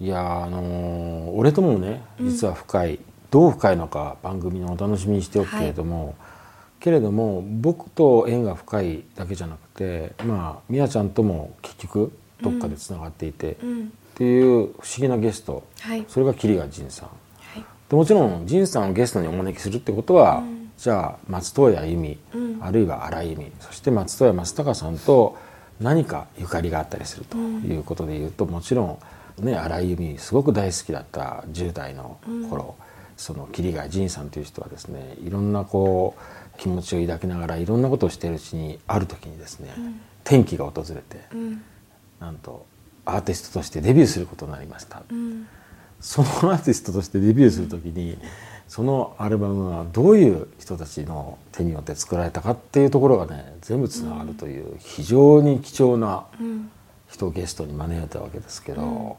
[0.00, 2.98] いやあのー俺ともね実は深い、
[3.30, 6.14] どう深いのか番組のお楽しみにしておくけれども、
[6.80, 13.92] けれども僕と縁が深いだけじゃなくてまあみやちゃんとも結局どっかでつながっていて、っうん。
[14.14, 16.04] ていう不思議なゲストはい。
[16.08, 17.08] それが桐谷仁さん。
[17.08, 17.12] は
[17.60, 17.64] い。
[17.88, 20.42] でもちろん仁さんをゲストにお招きするってことは、
[20.78, 22.62] じゃあ松任谷由実、うん。
[22.62, 25.36] あるいは荒井由実そして松任谷正隆さんと
[25.80, 28.98] 何かゆかりがあったりするということでいうと、もちろ
[29.38, 32.18] ん、ね、荒井由実すごく大好きだった10代の
[32.50, 32.76] 頃、
[33.16, 39.70] その桐谷仁さんという人はですねいろんなこう気持ちを抱きながらいろんなことをしているうちにある時にですね、
[40.24, 41.62] 転機が訪れて、うん。
[42.20, 42.66] なんと
[43.06, 45.02] アーティストとしてデビューすることになりました。
[45.10, 45.46] うん。
[46.00, 48.18] そのアーティストとしてデビューする時に
[48.70, 56.70] そのアルバムがどういう人たちの手によって作られたかっていうところがね全部つながるという非常に貴重なうん
[57.08, 59.18] 人をゲストに招いたわけですけど、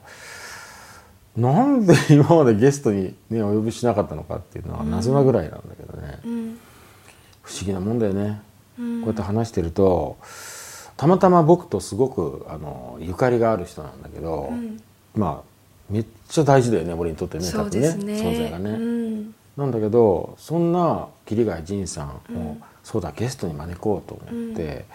[1.35, 6.57] なんで今までゲストに、ね、お呼びしなかったのかっていうのは謎なぐらいなんだけどね、うん
[7.43, 8.41] 不思議なもんだよね。
[8.79, 10.17] うんこうやって話してると
[10.95, 14.81] たまたま僕とすごくあのゆかりがある人なんだけど、うん。
[15.13, 15.51] まあ
[15.89, 17.51] めっちゃ大事だよね俺にとってねね。
[17.51, 17.57] ね。
[17.57, 19.10] 存在がね。
[19.57, 22.63] うんなんだけどそんな桐谷仁さんを、うん。
[22.83, 24.85] そうだゲストに招こうと思って、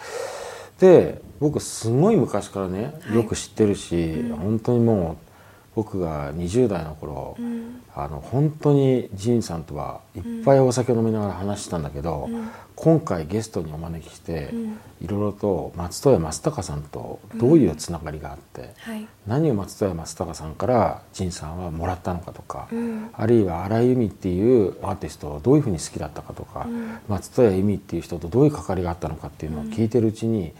[0.81, 3.17] で僕すごい昔からねはい。
[3.17, 4.37] よく知ってるし、うん。
[4.37, 5.36] 本当にもう
[5.77, 7.83] 僕が20代の頃、うん。
[7.95, 12.49] あの本当に仁さんとはいっぱいお酒を飲みながら話したんだけど、うん。
[12.75, 14.79] 今回ゲストにお招きして、うん。
[15.03, 19.07] いろいろと松任谷正隆さんとどういうつながりがあって、はい。
[19.27, 23.11] 何を松任谷正隆さんから仁さんはもらったのかとか、うん。
[23.13, 26.99] あるいは荒井由実っていうアーティストをどういうふうに好きだったかとか、うん。
[27.07, 30.55] 松任谷由実っていう人とどういう関わりがあったのかっていうのを聞いてるうちに、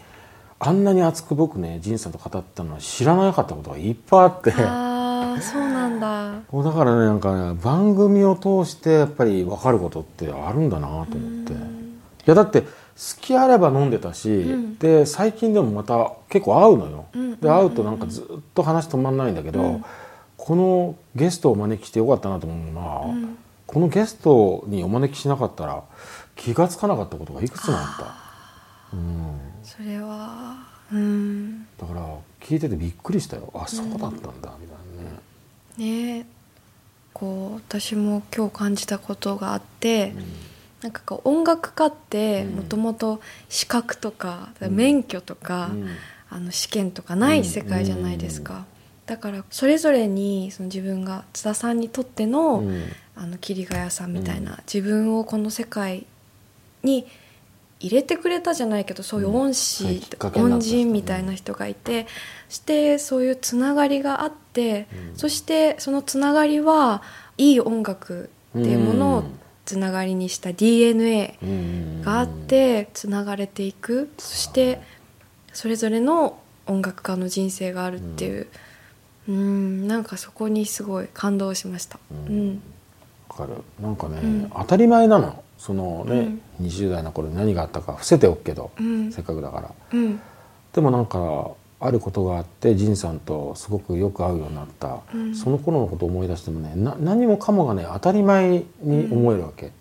[0.59, 4.51] あんなに熱く僕ね仁さんと語ったのは知らなかったことがいっぱいあって。
[5.41, 6.41] そうなんだ。
[6.51, 11.55] もうだからねなんかね番組を通してやっぱり分かることってあるんだなと思って、い
[12.25, 12.67] やだって好
[13.21, 14.77] きあれば飲んでたし、ん。
[14.77, 19.85] で最近でもまた結構会うのよ、うんで会うとなんかずっと話止まんないんだけど、うん。
[20.37, 23.37] このゲストをお招きしてよかったなと思うのは、うん。
[23.65, 25.83] このゲストにお招きしなかったら
[26.35, 27.81] 気が付かなかったことがいくつもあ
[28.91, 30.55] った、うん、それは
[30.91, 31.65] うん。
[31.77, 32.01] だから
[32.39, 33.51] 聞いててびっくりしたよ。
[33.53, 34.51] あそうだったんだみたい
[34.96, 34.96] な
[35.77, 36.25] ね。
[37.13, 40.13] こう私も今日感じたことがあって、
[40.81, 42.55] なんかこう音楽家ってうん。
[42.57, 45.89] もともと資格とか、免許とか、うん。
[46.29, 48.65] あの試験とかない世界じゃないですか、
[49.05, 52.83] だからそれぞれにその自分が津田さんにとっての,、うん。
[53.15, 54.57] あの桐ヶ谷さんみたいな、うん。
[54.71, 56.05] 自分をこの世界
[56.83, 57.07] に
[57.79, 59.89] 入れてくれたじゃないけどそういう恩師、うん
[60.41, 62.07] 恩人人みたいな人がいて
[62.49, 65.17] そしてそういうつながりがあって、うん。
[65.17, 67.03] そしてそのつながりは
[67.37, 69.39] いい音楽っていうものをうん。
[69.65, 74.09] つながりにした DNA うんがあってつながれていく。
[74.17, 74.81] そして
[75.51, 78.47] それぞれの音楽家の人生があるっていう。
[79.27, 79.87] うん。
[79.87, 81.99] なんかそこにすごい感動しました。
[82.11, 82.61] ううん。
[83.27, 83.55] かる。
[83.81, 84.51] なんかね、うん。
[84.55, 86.65] 当たり前なのそのね、うん。
[86.65, 89.11] 20代の頃に何があったか伏せておくけど、うん。
[89.11, 89.71] せっかくだから。
[89.93, 90.21] うん。
[90.73, 95.35] でもなんかあることがあって仁さんとすごくよく会うようになった、うん。
[95.35, 99.71] その頃のことを思い出してもねな何もかもがね当たり前に思えるわけ、だ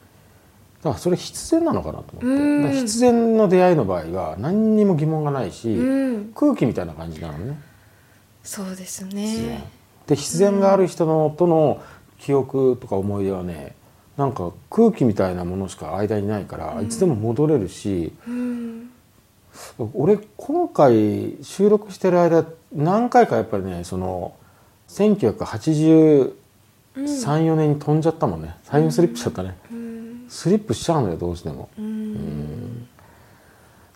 [0.83, 6.33] からそれ必然なのかなと思って、必然の出会いの場合は何にも疑問がないし、うん。
[6.35, 7.59] 空気みたいな感じなのね。
[8.43, 9.65] そうですね。
[10.07, 11.83] で必然がある人のとの
[12.19, 13.75] 記憶とか思い出はね
[14.17, 18.91] なんか空気みたいなものしか間にないから、いつでも戻れるしうん。
[19.95, 22.45] 俺今回収録してる間
[22.75, 24.35] 何回かやっぱりねその
[24.89, 26.33] 1983、
[27.15, 28.55] 4年に飛んじゃったもんね。
[28.67, 30.27] タイムスリップしちゃったね、うん。
[30.29, 31.69] スリップしちゃうのよどうしても。
[31.79, 32.87] うん。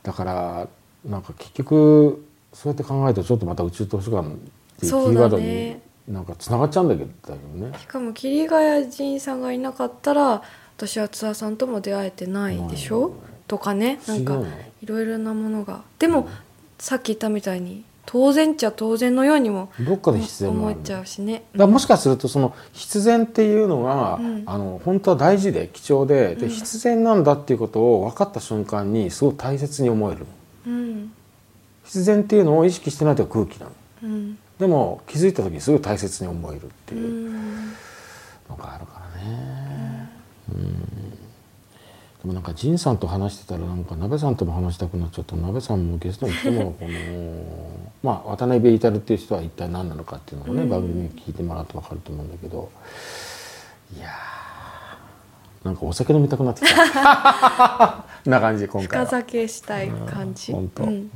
[0.02, 0.68] だから
[1.04, 4.32] なんか結局そうやって考えるとちょっとまた宇宙図書館っ
[4.80, 7.34] ていうキーワードにねなんかつながっちゃうんだけど
[7.66, 7.78] ね。
[7.78, 10.42] しかも桐ヶ谷仁さんがいなかったら
[10.76, 13.98] 私は津田さんとも出会えてないでしょ、うんとかね。
[14.06, 14.40] なんか
[14.80, 15.82] いろいろなものが。
[15.98, 16.28] でも、
[16.78, 21.42] さっき言ったみたいに当然っちゃ当然のようにもどっかで必然思えちゃうしね。
[21.56, 24.42] だもしかするとその必然っていうのが、うん。
[24.46, 26.48] あの本当は大事で貴重でで、うん。
[26.48, 30.26] 必然なんだっていうことを分かった瞬間にすごく大切に思える。
[30.68, 31.12] うん。
[31.84, 37.72] 必然っていうのを意識してないと空気なのうんでも気づいた時にすごい大切に思えるってういうん
[38.50, 40.10] のがあるからね、
[40.52, 41.10] うん。
[41.10, 41.16] で
[42.24, 46.90] もなんか仁さんと話してたらなんか鍋さんとも話したくなっちゃった鍋さんもゲストに来てもこの
[48.02, 52.70] まあ渡辺至っていう人は一体何なのかっていうのをね、番組聞いてもらうと分かると思うんだけど。
[53.96, 58.04] いやーなんかお酒飲みたくなってきた。
[58.26, 59.06] な感じ今回深は。
[59.06, 61.10] 酒したい感じ、本当、うんうん